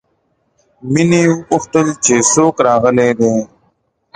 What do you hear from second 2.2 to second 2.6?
څوک